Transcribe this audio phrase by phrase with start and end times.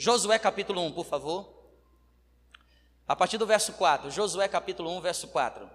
[0.00, 1.46] Josué capítulo 1, por favor.
[3.06, 4.10] A partir do verso 4.
[4.10, 5.70] Josué capítulo 1, verso 4.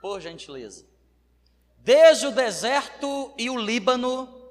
[0.00, 0.86] Por gentileza.
[1.76, 4.50] Desde o deserto e o Líbano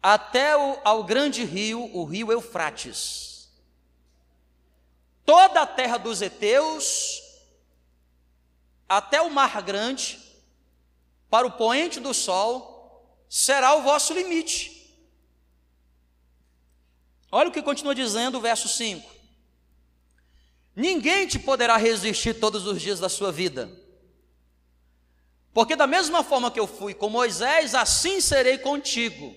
[0.00, 3.50] até o, ao grande rio, o rio Eufrates.
[5.26, 7.20] Toda a terra dos heteus,
[8.88, 10.20] até o mar grande,
[11.28, 14.79] para o poente do sol, será o vosso limite.
[17.32, 19.08] Olha o que continua dizendo o verso 5:
[20.74, 23.70] Ninguém te poderá resistir todos os dias da sua vida,
[25.52, 29.36] porque da mesma forma que eu fui com Moisés, assim serei contigo.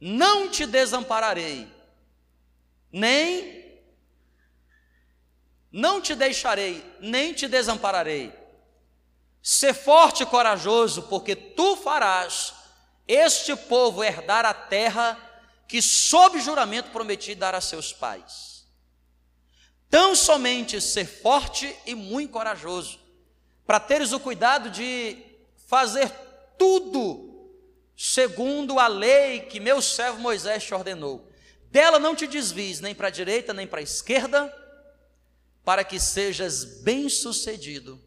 [0.00, 1.68] Não te desampararei,
[2.90, 3.60] nem
[5.70, 8.32] não te deixarei, nem te desampararei.
[9.42, 12.52] Ser forte e corajoso, porque tu farás
[13.06, 15.29] este povo herdar a terra
[15.70, 18.66] que, sob juramento, prometi dar a seus pais.
[19.88, 22.98] Tão somente ser forte e muito corajoso,
[23.64, 25.16] para teres o cuidado de
[25.68, 26.10] fazer
[26.58, 27.48] tudo
[27.96, 31.30] segundo a lei que meu servo Moisés te ordenou.
[31.70, 34.52] Dela não te desvies nem para a direita nem para a esquerda,
[35.64, 38.02] para que sejas bem-sucedido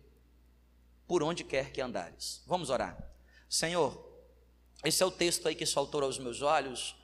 [1.08, 2.44] por onde quer que andares.
[2.45, 2.97] Vamos orar.
[3.47, 4.06] Senhor,
[4.84, 7.02] esse é o texto aí que saltou aos meus olhos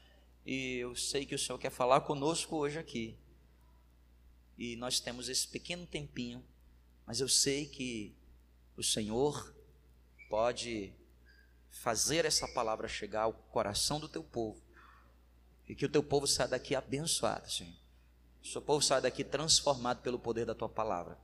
[0.52, 3.16] e eu sei que o Senhor quer falar conosco hoje aqui.
[4.58, 6.44] E nós temos esse pequeno tempinho,
[7.06, 8.16] mas eu sei que
[8.76, 9.54] o Senhor
[10.28, 10.92] pode
[11.70, 14.60] fazer essa palavra chegar ao coração do teu povo.
[15.68, 17.78] E que o teu povo saia daqui abençoado, Senhor.
[18.42, 21.16] O seu povo saia daqui transformado pelo poder da tua palavra.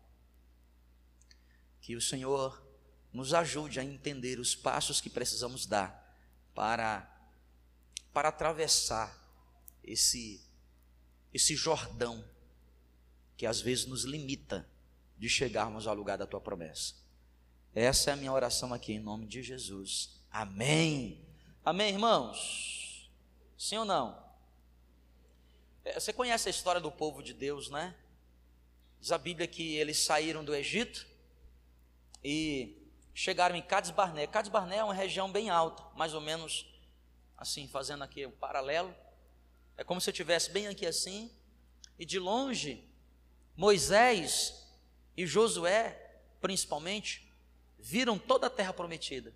[1.81, 2.63] Que o Senhor
[3.11, 6.15] nos ajude a entender os passos que precisamos dar
[6.53, 7.14] para
[8.15, 9.13] para atravessar
[9.83, 10.41] esse
[11.33, 12.23] esse Jordão
[13.35, 14.65] que às vezes nos limita
[15.17, 16.95] de chegarmos ao lugar da tua promessa.
[17.73, 20.21] Essa é a minha oração aqui em nome de Jesus.
[20.31, 21.27] Amém.
[21.65, 23.11] Amém, irmãos.
[23.57, 24.17] Sim ou não?
[25.83, 27.93] É, você conhece a história do povo de Deus, né?
[29.01, 31.05] Diz a Bíblia que eles saíram do Egito
[32.23, 32.81] e
[33.13, 34.25] chegaram em Cades Barné.
[34.25, 36.73] Cades Barné é uma região bem alta, mais ou menos
[37.37, 38.95] assim, fazendo aqui um paralelo.
[39.77, 41.31] É como se eu estivesse bem aqui assim,
[41.99, 42.89] e de longe,
[43.55, 44.65] Moisés
[45.15, 47.31] e Josué, principalmente,
[47.79, 49.33] viram toda a terra prometida.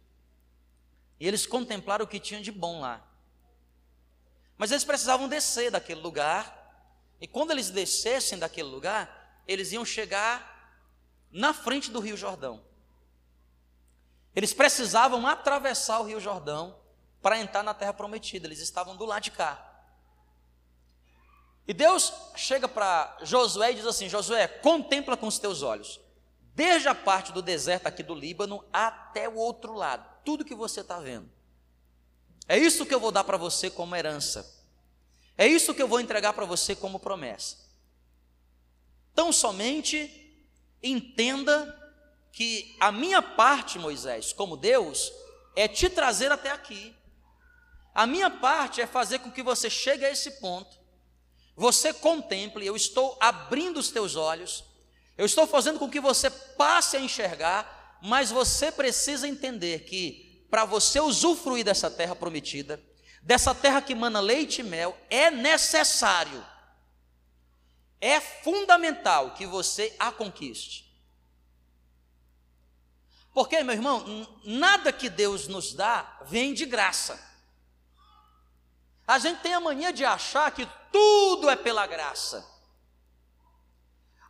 [1.20, 3.06] E eles contemplaram o que tinha de bom lá.
[4.58, 6.58] Mas eles precisavam descer daquele lugar,
[7.22, 10.58] e quando eles descessem daquele lugar, eles iam chegar
[11.32, 12.64] na frente do Rio Jordão.
[14.36, 16.80] Eles precisavam atravessar o Rio Jordão
[17.22, 19.66] para entrar na terra prometida, eles estavam do lado de cá.
[21.68, 26.00] E Deus chega para Josué e diz assim: Josué, contempla com os teus olhos,
[26.56, 30.82] desde a parte do deserto aqui do Líbano até o outro lado, tudo que você
[30.82, 31.30] está vendo.
[32.48, 34.52] É isso que eu vou dar para você como herança,
[35.38, 37.58] é isso que eu vou entregar para você como promessa.
[39.14, 40.44] Tão somente
[40.82, 41.76] entenda
[42.32, 45.12] que a minha parte, Moisés, como Deus,
[45.56, 46.96] é te trazer até aqui.
[47.94, 50.78] A minha parte é fazer com que você chegue a esse ponto,
[51.56, 54.64] você contemple, eu estou abrindo os teus olhos,
[55.18, 60.64] eu estou fazendo com que você passe a enxergar, mas você precisa entender que para
[60.64, 62.82] você usufruir dessa terra prometida,
[63.22, 66.46] dessa terra que mana leite e mel, é necessário,
[68.00, 70.90] é fundamental que você a conquiste.
[73.34, 77.29] Porque, meu irmão, nada que Deus nos dá vem de graça.
[79.10, 82.48] A gente tem a mania de achar que tudo é pela graça.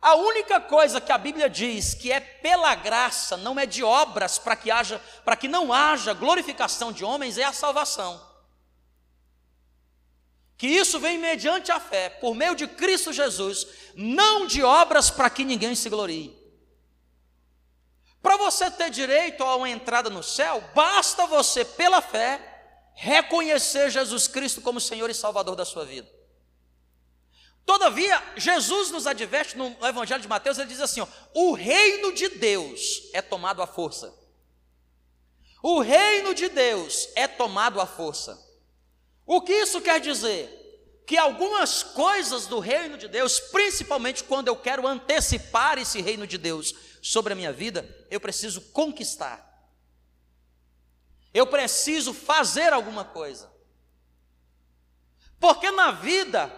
[0.00, 4.38] A única coisa que a Bíblia diz que é pela graça, não é de obras
[4.38, 8.26] para que haja, para que não haja glorificação de homens, é a salvação.
[10.56, 15.28] Que isso vem mediante a fé, por meio de Cristo Jesus, não de obras para
[15.28, 16.34] que ninguém se glorie.
[18.22, 22.49] Para você ter direito a uma entrada no céu, basta você, pela fé,
[22.94, 26.10] reconhecer Jesus Cristo como Senhor e Salvador da sua vida.
[27.64, 32.28] Todavia, Jesus nos adverte no Evangelho de Mateus, ele diz assim: ó, o reino de
[32.28, 34.12] Deus é tomado à força.
[35.62, 38.38] O reino de Deus é tomado à força.
[39.26, 40.56] O que isso quer dizer?
[41.06, 46.38] Que algumas coisas do reino de Deus, principalmente quando eu quero antecipar esse reino de
[46.38, 49.49] Deus sobre a minha vida, eu preciso conquistar.
[51.32, 53.50] Eu preciso fazer alguma coisa.
[55.38, 56.48] Porque na vida,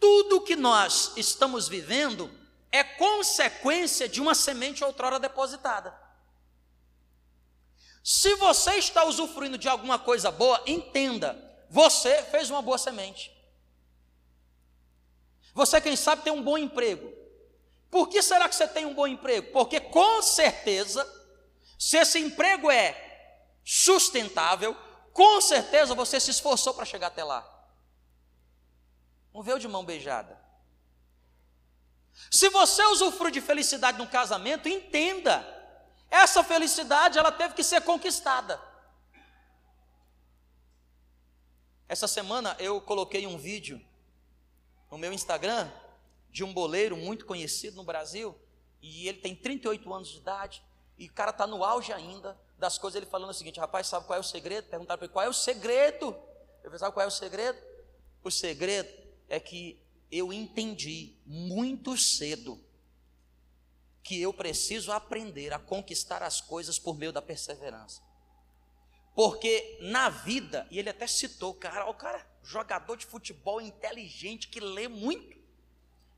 [0.00, 2.30] tudo que nós estamos vivendo
[2.70, 5.94] é consequência de uma semente outrora depositada.
[8.02, 11.36] Se você está usufruindo de alguma coisa boa, entenda,
[11.68, 13.36] você fez uma boa semente.
[15.52, 17.12] Você, quem sabe, tem um bom emprego.
[17.90, 19.50] Por que será que você tem um bom emprego?
[19.52, 21.04] Porque com certeza,
[21.78, 23.05] se esse emprego é
[23.68, 24.76] sustentável,
[25.12, 27.44] com certeza você se esforçou para chegar até lá.
[29.34, 30.40] Não veio de mão beijada.
[32.30, 35.44] Se você usufrui de felicidade no casamento, entenda,
[36.08, 38.62] essa felicidade ela teve que ser conquistada.
[41.88, 43.84] Essa semana eu coloquei um vídeo
[44.90, 45.68] no meu Instagram
[46.30, 48.38] de um boleiro muito conhecido no Brasil,
[48.80, 50.62] e ele tem 38 anos de idade,
[50.96, 54.06] e o cara está no auge ainda das coisas, ele falando o seguinte, rapaz, sabe
[54.06, 54.68] qual é o segredo?
[54.68, 56.16] Perguntaram para ele, qual é o segredo?
[56.62, 57.58] Eu sabe qual é o segredo?
[58.22, 58.88] O segredo
[59.28, 59.80] é que
[60.10, 62.60] eu entendi muito cedo
[64.02, 68.00] que eu preciso aprender a conquistar as coisas por meio da perseverança.
[69.14, 74.60] Porque na vida, e ele até citou, cara, o cara, jogador de futebol inteligente que
[74.60, 75.36] lê muito.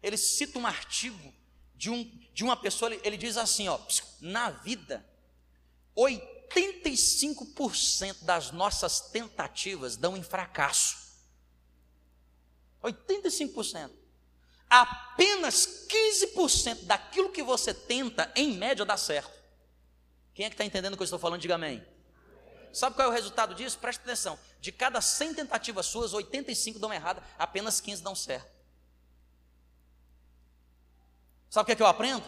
[0.02, 1.32] Ele cita um artigo
[1.74, 2.04] de, um,
[2.34, 3.78] de uma pessoa, ele, ele diz assim: ó,
[4.20, 5.06] na vida,
[5.98, 11.08] 85% das nossas tentativas dão em fracasso.
[12.82, 13.90] 85%.
[14.70, 19.36] Apenas 15% daquilo que você tenta, em média, dá certo.
[20.34, 21.40] Quem é que está entendendo o que eu estou falando?
[21.40, 21.84] Diga amém.
[22.72, 23.78] Sabe qual é o resultado disso?
[23.78, 24.38] Preste atenção.
[24.60, 28.48] De cada 100 tentativas suas, 85 dão errado, apenas 15 dão certo.
[31.50, 32.24] Sabe o que é que eu aprendo?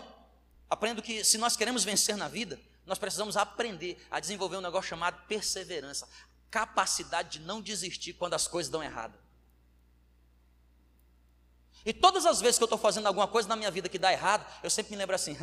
[0.68, 4.88] Aprendo que se nós queremos vencer na vida, nós precisamos aprender a desenvolver um negócio
[4.88, 6.08] chamado perseverança,
[6.50, 9.18] capacidade de não desistir quando as coisas dão errado.
[11.84, 14.12] E todas as vezes que eu estou fazendo alguma coisa na minha vida que dá
[14.12, 15.36] errado, eu sempre me lembro assim: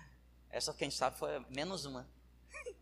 [0.50, 2.08] essa quem sabe foi menos uma.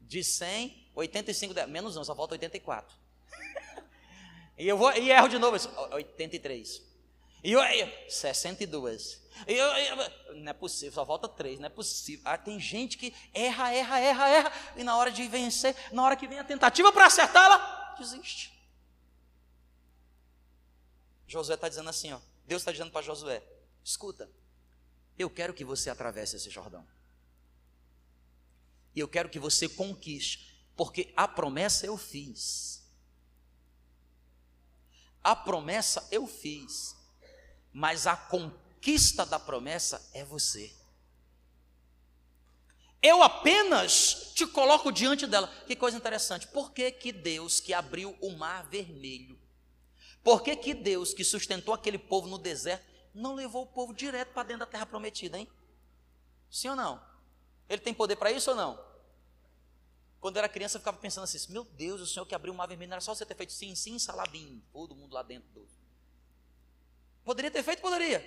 [0.00, 2.96] De 100, 85, menos um, só falta 84.
[4.56, 5.56] E eu vou e erro de novo,
[5.90, 6.93] 83.
[7.44, 7.60] E eu,
[8.08, 9.22] 62.
[9.46, 12.22] E eu, eu, não é possível, só falta 3, não é possível.
[12.24, 16.16] Ah, tem gente que erra, erra, erra, erra, e na hora de vencer, na hora
[16.16, 18.54] que vem a tentativa para acertar, ela desiste.
[21.26, 23.42] Josué está dizendo assim, ó, Deus está dizendo para Josué:
[23.84, 24.30] escuta,
[25.18, 26.86] eu quero que você atravesse esse Jordão.
[28.94, 32.82] E eu quero que você conquiste, porque a promessa eu fiz.
[35.22, 36.94] A promessa eu fiz,
[37.74, 40.72] mas a conquista da promessa é você.
[43.02, 45.48] Eu apenas te coloco diante dela.
[45.66, 46.46] Que coisa interessante.
[46.46, 49.38] Por que, que Deus que abriu o mar vermelho?
[50.22, 54.32] Por que, que Deus que sustentou aquele povo no deserto não levou o povo direto
[54.32, 55.48] para dentro da terra prometida, hein?
[56.48, 57.04] Sim ou não?
[57.68, 58.82] Ele tem poder para isso ou não?
[60.20, 62.56] Quando eu era criança, eu ficava pensando assim: meu Deus, o Senhor que abriu o
[62.56, 65.50] mar vermelho, não era só você ter feito sim, sim, salabim, todo mundo lá dentro.
[65.50, 65.68] Do...
[67.24, 67.80] Poderia ter feito?
[67.80, 68.22] Poderia.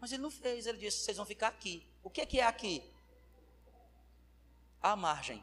[0.00, 1.86] Mas ele não fez, ele disse: vocês vão ficar aqui.
[2.02, 2.82] O que é que é aqui?
[4.82, 5.42] A margem.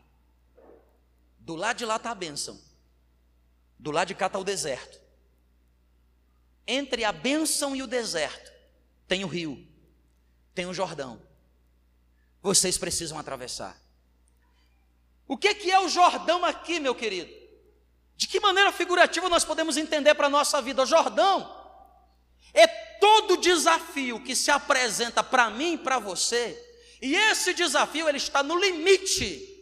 [1.39, 2.59] Do lado de lá está a bênção.
[3.79, 5.01] Do lado de cá está o deserto.
[6.65, 8.51] Entre a bênção e o deserto
[9.07, 9.67] tem o rio,
[10.53, 11.21] tem o Jordão
[12.43, 13.81] vocês precisam atravessar.
[15.25, 17.31] O que, que é o Jordão aqui, meu querido?
[18.17, 20.83] De que maneira figurativa nós podemos entender para a nossa vida?
[20.83, 21.62] O Jordão é
[23.03, 26.57] todo desafio que se apresenta para mim e para você,
[27.01, 29.61] e esse desafio ele está no limite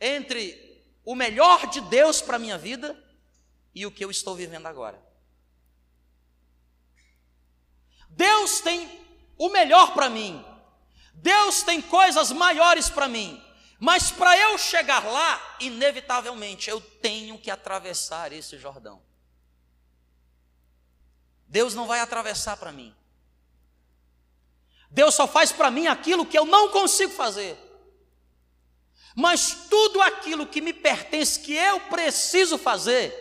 [0.00, 3.00] entre o melhor de Deus para a minha vida
[3.72, 5.00] e o que eu estou vivendo agora.
[8.10, 8.90] Deus tem
[9.38, 10.44] o melhor para mim,
[11.14, 13.40] Deus tem coisas maiores para mim,
[13.78, 19.05] mas para eu chegar lá, inevitavelmente eu tenho que atravessar esse Jordão.
[21.46, 22.94] Deus não vai atravessar para mim.
[24.90, 27.58] Deus só faz para mim aquilo que eu não consigo fazer.
[29.14, 33.14] Mas tudo aquilo que me pertence, que eu preciso fazer,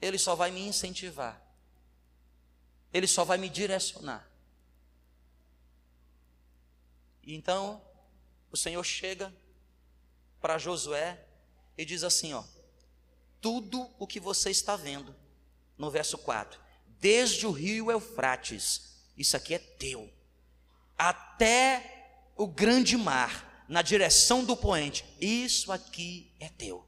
[0.00, 1.40] Ele só vai me incentivar,
[2.92, 4.28] Ele só vai me direcionar.
[7.22, 7.82] Então,
[8.50, 9.34] o Senhor chega
[10.40, 11.24] para Josué
[11.76, 12.44] e diz assim: ó,
[13.40, 15.14] tudo o que você está vendo,
[15.80, 16.60] no verso 4,
[17.00, 20.12] desde o rio Eufrates, isso aqui é teu,
[20.96, 26.86] até o grande mar, na direção do poente, isso aqui é teu.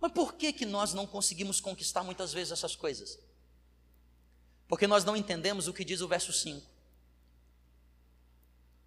[0.00, 3.18] Mas por que, que nós não conseguimos conquistar muitas vezes essas coisas?
[4.68, 6.64] Porque nós não entendemos o que diz o verso 5.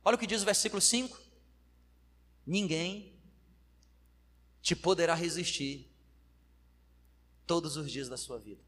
[0.05, 1.19] Olha o que diz o versículo 5:
[2.45, 3.13] Ninguém
[4.61, 5.89] te poderá resistir
[7.47, 8.61] todos os dias da sua vida.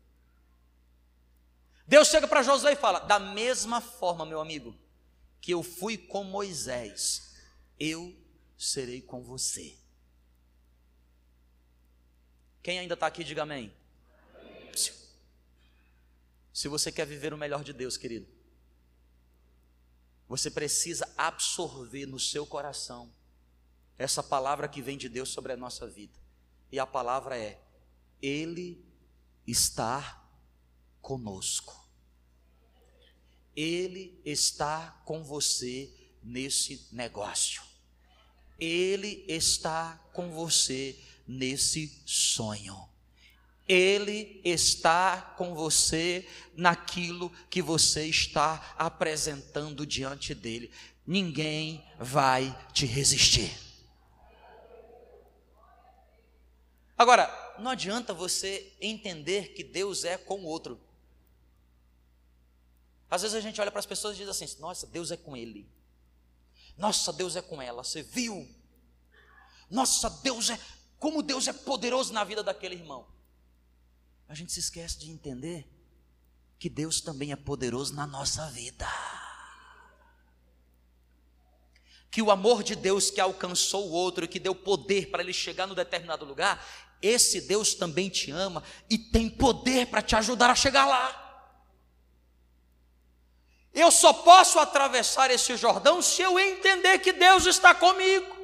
[1.85, 4.75] Deus chega para Josué e fala: Da mesma forma, meu amigo,
[5.41, 7.35] que eu fui com Moisés,
[7.79, 8.15] eu
[8.57, 9.77] serei com você.
[12.63, 13.73] Quem ainda está aqui, diga amém.
[16.53, 18.27] Se você quer viver o melhor de Deus, querido,
[20.27, 23.11] você precisa absorver no seu coração
[23.97, 26.19] essa palavra que vem de Deus sobre a nossa vida.
[26.71, 27.59] E a palavra é:
[28.21, 28.83] Ele
[29.45, 30.23] está
[31.01, 31.75] conosco.
[33.55, 35.91] Ele está com você
[36.23, 37.61] nesse negócio.
[38.59, 40.97] Ele está com você
[41.27, 42.87] nesse sonho.
[43.67, 50.71] Ele está com você naquilo que você está apresentando diante dele.
[51.05, 53.55] Ninguém vai te resistir.
[56.97, 60.79] Agora, não adianta você entender que Deus é com o outro.
[63.09, 65.35] Às vezes a gente olha para as pessoas e diz assim: Nossa, Deus é com
[65.35, 65.69] ele.
[66.77, 67.83] Nossa, Deus é com ela.
[67.83, 68.47] Você viu?
[69.69, 70.59] Nossa, Deus é.
[70.97, 73.07] Como Deus é poderoso na vida daquele irmão
[74.29, 75.67] a gente se esquece de entender
[76.59, 78.87] que Deus também é poderoso na nossa vida.
[82.11, 85.33] Que o amor de Deus que alcançou o outro e que deu poder para ele
[85.33, 86.63] chegar no determinado lugar,
[87.01, 91.15] esse Deus também te ama e tem poder para te ajudar a chegar lá.
[93.73, 98.39] Eu só posso atravessar esse Jordão se eu entender que Deus está comigo.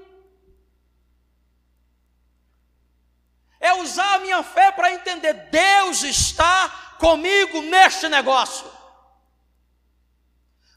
[3.66, 6.70] é usar a minha fé para entender: Deus está
[7.00, 8.72] comigo neste negócio.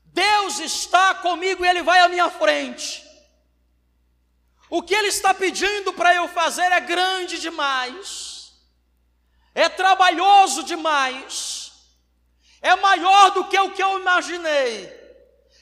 [0.06, 3.06] Deus está comigo e Ele vai à minha frente.
[4.70, 8.52] O que Ele está pedindo para eu fazer é grande demais,
[9.54, 11.72] é trabalhoso demais,
[12.60, 14.92] é maior do que o que eu imaginei,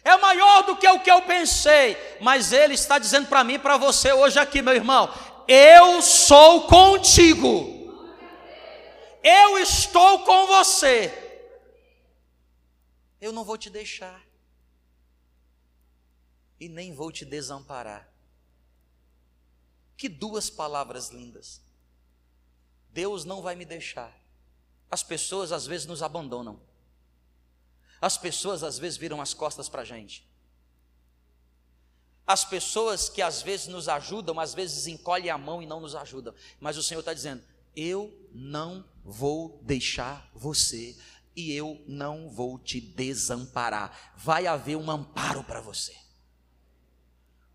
[0.03, 3.59] é maior do que o que eu pensei, mas Ele está dizendo para mim e
[3.59, 5.13] para você hoje aqui, meu irmão:
[5.47, 7.75] eu sou contigo.
[9.23, 11.13] Eu estou com você.
[13.21, 14.25] Eu não vou te deixar.
[16.59, 18.09] E nem vou te desamparar.
[19.97, 21.61] Que duas palavras lindas.
[22.91, 24.13] Deus não vai me deixar.
[24.91, 26.61] As pessoas às vezes nos abandonam.
[28.01, 30.27] As pessoas às vezes viram as costas para a gente.
[32.27, 35.95] As pessoas que às vezes nos ajudam, às vezes encolhem a mão e não nos
[35.95, 36.35] ajudam.
[36.61, 37.43] Mas o Senhor está dizendo:
[37.75, 40.97] Eu não vou deixar você
[41.37, 44.15] e eu não vou te desamparar.
[44.17, 45.95] Vai haver um amparo para você.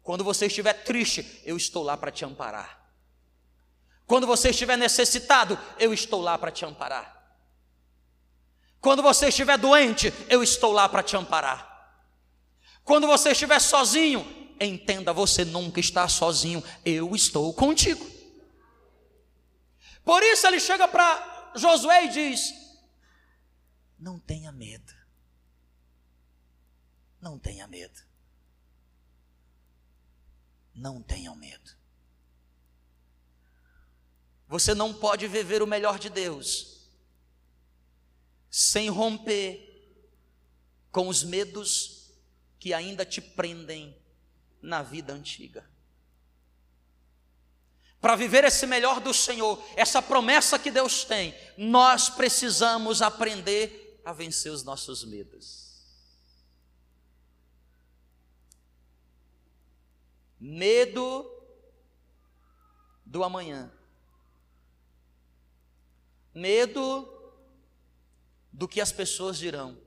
[0.04, 2.82] Quando você estiver triste, eu estou lá para te amparar.
[4.06, 7.22] Quando você estiver necessitado, eu estou lá para te amparar.
[8.82, 11.70] Quando você estiver doente, eu estou lá para te amparar.
[12.84, 14.26] Quando você estiver sozinho,
[14.60, 18.06] entenda, você nunca está sozinho, eu estou contigo.
[20.04, 22.54] Por isso ele chega para Josué e diz:
[24.00, 24.94] Não tenha medo,
[27.22, 28.02] não tenha medo,
[30.82, 31.72] não tenham medo.
[34.48, 36.90] Você não pode viver o melhor de Deus
[38.50, 39.70] sem romper
[40.92, 42.12] com os medos
[42.60, 43.96] que ainda te prendem
[44.62, 45.70] na vida antiga.
[48.02, 54.12] Para viver esse melhor do Senhor, essa promessa que Deus tem, nós precisamos aprender a
[54.12, 55.71] vencer os nossos medos.
[60.42, 61.26] Medo
[63.06, 63.72] do amanhã.
[66.34, 67.08] Medo
[68.52, 69.78] do que as pessoas dirão.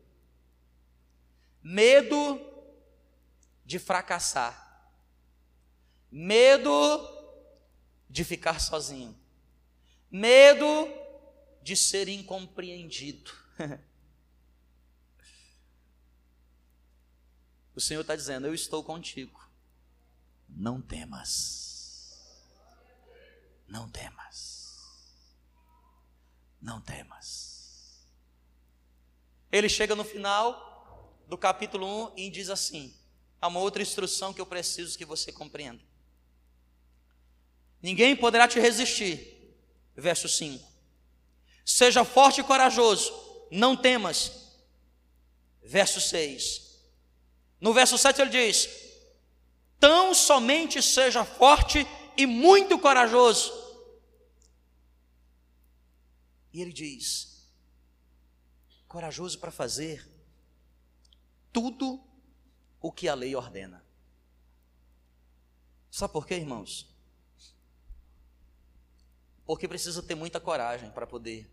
[1.62, 2.40] Medo
[3.66, 4.64] de fracassar
[6.14, 6.70] medo
[8.08, 9.18] de ficar sozinho,
[10.08, 10.88] medo
[11.60, 13.32] de ser incompreendido.
[17.74, 19.43] o Senhor está dizendo: Eu estou contigo,
[20.56, 22.18] não temas,
[23.68, 24.78] não temas,
[26.60, 28.06] não temas.
[29.50, 32.94] Ele chega no final do capítulo 1 e diz assim:
[33.40, 35.82] há uma outra instrução que eu preciso que você compreenda.
[37.82, 39.34] Ninguém poderá te resistir
[39.96, 40.64] Verso 5.
[41.64, 43.12] Seja forte e corajoso,
[43.50, 44.32] não temas.
[45.62, 46.62] Verso 6.
[47.60, 48.68] No verso 7 ele diz:
[49.84, 51.86] Tão somente seja forte
[52.16, 53.52] e muito corajoso.
[56.50, 57.52] E ele diz:
[58.88, 60.10] corajoso para fazer
[61.52, 62.02] tudo
[62.80, 63.84] o que a lei ordena.
[65.90, 66.88] Sabe por quê, irmãos?
[69.44, 71.46] Porque precisa ter muita coragem para poder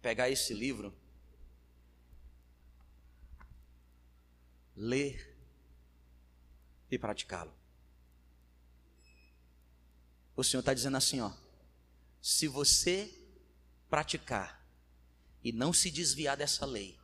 [0.00, 0.96] pegar esse livro,
[4.76, 5.35] ler
[6.90, 7.52] e praticá-lo.
[10.36, 11.32] O Senhor está dizendo assim, ó,
[12.20, 13.12] se você
[13.88, 14.64] praticar
[15.42, 16.98] e não se desviar dessa lei,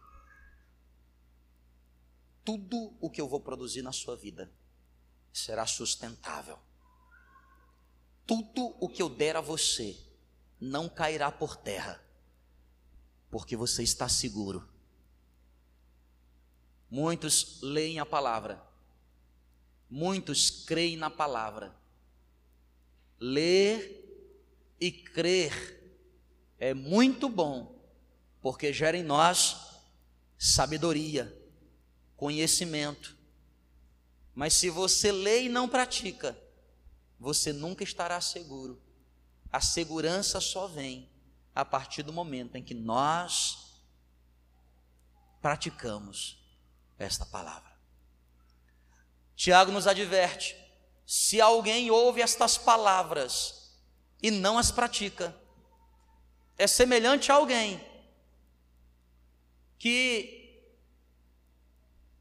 [2.44, 4.52] tudo o que eu vou produzir na sua vida
[5.32, 6.58] será sustentável.
[8.26, 9.96] Tudo o que eu der a você
[10.60, 12.04] não cairá por terra,
[13.30, 14.68] porque você está seguro.
[16.90, 18.62] Muitos leem a palavra,
[19.92, 21.76] muitos creem na palavra.
[23.20, 24.00] Ler
[24.80, 25.52] e crer
[26.58, 27.78] é muito bom,
[28.40, 29.54] porque gera em nós
[30.38, 31.30] sabedoria,
[32.16, 33.14] conhecimento.
[34.34, 36.38] Mas se você lê e não pratica,
[37.20, 38.82] você nunca estará seguro.
[39.52, 41.06] A segurança só vem
[41.54, 43.82] a partir do momento em que nós
[45.42, 46.42] praticamos
[46.98, 47.71] esta palavra.
[49.42, 50.56] Tiago nos adverte:
[51.04, 53.76] se alguém ouve estas palavras
[54.22, 55.36] e não as pratica,
[56.56, 57.84] é semelhante a alguém
[59.80, 60.64] que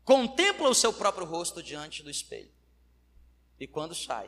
[0.03, 2.51] contempla o seu próprio rosto diante do espelho.
[3.59, 4.27] E quando sai,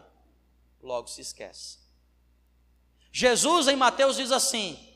[0.80, 1.80] logo se esquece.
[3.12, 4.96] Jesus em Mateus diz assim: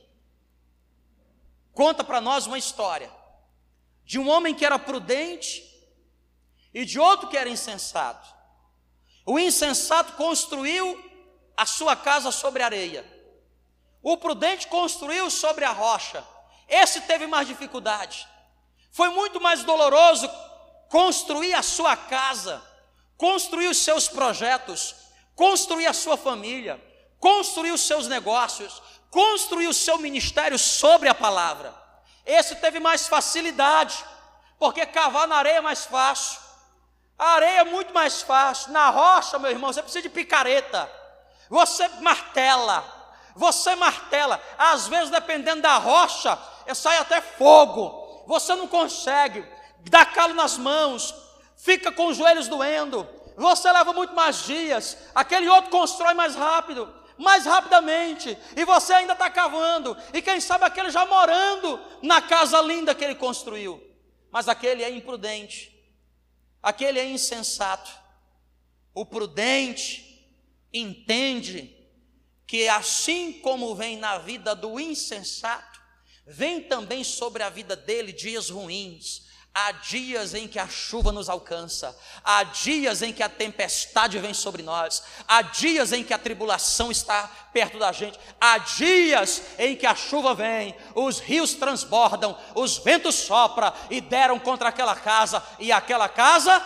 [1.74, 3.12] conta para nós uma história
[4.06, 5.77] de um homem que era prudente
[6.74, 8.28] e de outro que era insensato.
[9.26, 11.04] O insensato construiu
[11.56, 13.06] a sua casa sobre areia.
[14.02, 16.26] O prudente construiu sobre a rocha.
[16.70, 18.28] Esse teve mais dificuldade.
[18.92, 20.30] Foi muito mais doloroso
[20.90, 22.64] construir a sua casa,
[23.18, 24.96] construir os seus projetos,
[25.36, 26.82] construir a sua família,
[27.20, 31.74] construir os seus negócios, construir o seu ministério sobre a palavra.
[32.26, 34.04] Esse teve mais facilidade,
[34.60, 36.47] porque cavar na areia é mais fácil.
[37.18, 38.72] A areia é muito mais fácil.
[38.72, 40.90] Na rocha, meu irmão, você precisa de picareta.
[41.50, 42.84] Você martela,
[43.36, 44.42] você martela.
[44.58, 46.38] Às vezes, dependendo da rocha,
[46.76, 48.24] sai até fogo.
[48.28, 49.46] Você não consegue.
[49.90, 51.16] Dá calo nas mãos,
[51.56, 56.94] fica com os joelhos doendo, você leva muito mais dias, aquele outro constrói mais rápido,
[57.18, 62.60] mais rapidamente, e você ainda está cavando, e quem sabe aquele já morando na casa
[62.62, 63.82] linda que ele construiu,
[64.32, 65.77] mas aquele é imprudente,
[66.68, 67.90] aquele é insensato.
[68.94, 70.30] O prudente
[70.74, 71.74] entende
[72.46, 75.82] que assim como vem na vida do insensato,
[76.26, 81.30] vem também sobre a vida dele dias ruins, Há dias em que a chuva nos
[81.30, 86.18] alcança, há dias em que a tempestade vem sobre nós, há dias em que a
[86.20, 92.38] tribulação está perto da gente, há dias em que a chuva vem, os rios transbordam,
[92.54, 96.64] os ventos sopram e deram contra aquela casa, e aquela casa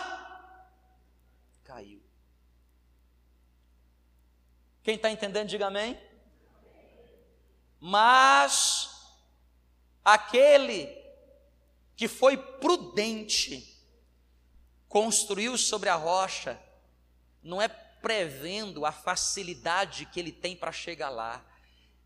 [1.64, 2.02] caiu.
[4.82, 5.98] Quem está entendendo, diga amém.
[7.80, 8.90] Mas
[10.04, 11.01] aquele
[11.96, 13.76] que foi prudente,
[14.88, 16.60] construiu sobre a rocha,
[17.42, 21.44] não é prevendo a facilidade que ele tem para chegar lá,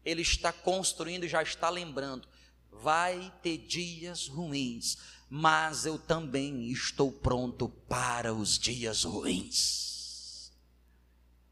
[0.05, 2.29] ele está construindo e já está lembrando:
[2.71, 10.53] vai ter dias ruins, mas eu também estou pronto para os dias ruins.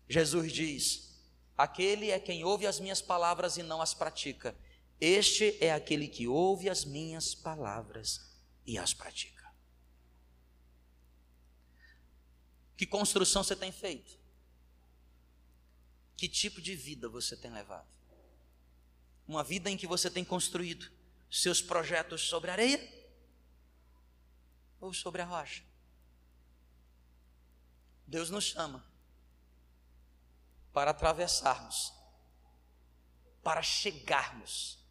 [0.09, 1.11] Jesus diz:
[1.57, 4.55] aquele é quem ouve as minhas palavras e não as pratica.
[5.01, 8.35] Este é aquele que ouve as minhas palavras
[8.67, 9.45] e as pratica.
[12.77, 14.19] Que construção você tem feito?
[16.17, 17.89] Que tipo de vida você tem levado?
[19.27, 20.91] Uma vida em que você tem construído
[21.31, 22.81] seus projetos sobre areia
[24.81, 25.65] ou sobre a rocha?
[28.07, 28.85] Deus nos chama
[30.73, 31.93] para atravessarmos,
[33.43, 34.84] para chegarmos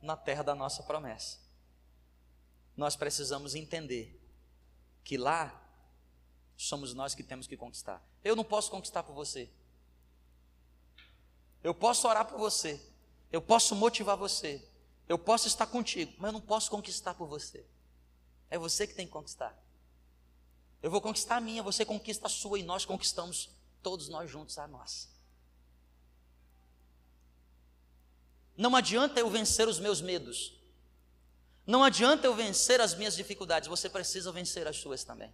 [0.00, 1.48] na terra da nossa promessa
[2.78, 4.16] nós precisamos entender
[5.02, 5.52] que lá
[6.56, 8.00] somos nós que temos que conquistar.
[8.22, 9.50] Eu não posso conquistar por você.
[11.62, 12.80] Eu posso orar por você.
[13.32, 14.64] Eu posso motivar você.
[15.08, 17.66] Eu posso estar contigo, mas eu não posso conquistar por você.
[18.48, 19.58] É você que tem que conquistar.
[20.80, 23.50] Eu vou conquistar a minha, você conquista a sua e nós conquistamos
[23.82, 25.08] todos nós juntos a nossa.
[28.58, 30.52] Não adianta eu vencer os meus medos.
[31.64, 35.32] Não adianta eu vencer as minhas dificuldades, você precisa vencer as suas também.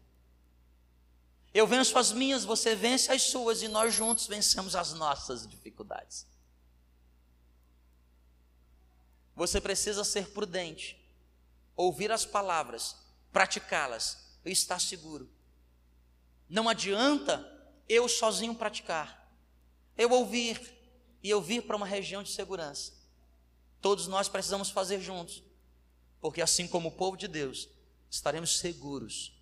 [1.54, 6.26] Eu venço as minhas, você vence as suas e nós juntos vencemos as nossas dificuldades.
[9.34, 11.00] Você precisa ser prudente,
[11.74, 12.94] ouvir as palavras,
[13.32, 15.32] praticá-las e estar seguro.
[16.46, 17.50] Não adianta
[17.88, 19.32] eu sozinho praticar,
[19.96, 20.60] eu ouvir
[21.22, 23.03] e eu vir para uma região de segurança.
[23.84, 25.44] Todos nós precisamos fazer juntos,
[26.18, 27.68] porque assim como o povo de Deus,
[28.10, 29.38] estaremos seguros,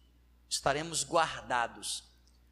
[0.49, 2.03] estaremos guardados,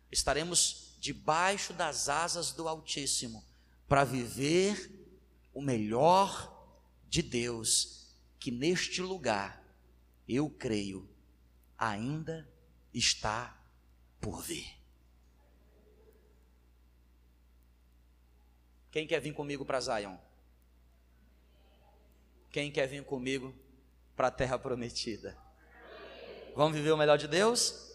[0.09, 3.45] estaremos debaixo das asas do Altíssimo
[3.89, 4.89] para viver
[5.53, 6.65] o melhor
[7.09, 8.07] de Deus,
[8.39, 9.61] que neste lugar,
[10.29, 11.11] eu creio,
[11.77, 12.49] ainda
[12.95, 13.61] está
[14.21, 14.79] por vir.
[18.93, 20.30] Quem quer vir comigo para Zion?
[22.51, 23.55] Quem quer vir comigo
[24.17, 25.37] para a terra prometida?
[26.57, 27.95] Vamos viver o melhor de Deus?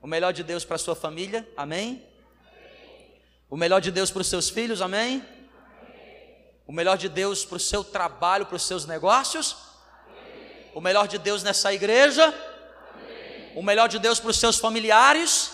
[0.00, 1.48] O melhor de Deus para sua família?
[1.56, 2.06] Amém?
[3.48, 4.82] O melhor de Deus para os seus filhos?
[4.82, 5.24] Amém?
[6.66, 9.56] O melhor de Deus para o seu trabalho, para os seus negócios?
[10.74, 12.32] O melhor de Deus nessa igreja?
[13.54, 15.52] O melhor de Deus para os seus familiares?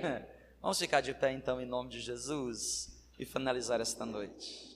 [0.60, 4.73] Vamos ficar de pé então em nome de Jesus e finalizar esta noite.